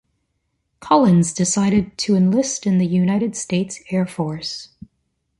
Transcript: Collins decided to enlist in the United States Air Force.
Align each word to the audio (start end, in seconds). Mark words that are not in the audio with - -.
Collins 0.79 1.31
decided 1.31 1.95
to 1.99 2.15
enlist 2.15 2.65
in 2.65 2.79
the 2.79 2.87
United 2.87 3.35
States 3.35 3.81
Air 3.91 4.07
Force. 4.07 4.69